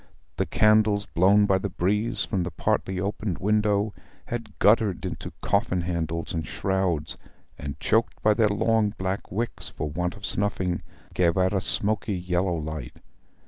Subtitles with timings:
[0.37, 3.93] The candles, blown by the breeze from the partly opened window,
[4.25, 7.17] had guttered into coffin handles and shrouds,
[7.59, 10.81] and, choked by their long black wicks for want of snuffing,
[11.13, 12.95] gave out a smoky yellow light.